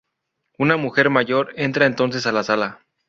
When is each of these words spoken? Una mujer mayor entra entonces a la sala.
Una 0.57 0.77
mujer 0.77 1.11
mayor 1.11 1.53
entra 1.57 1.85
entonces 1.85 2.25
a 2.25 2.31
la 2.31 2.43
sala. 2.43 2.79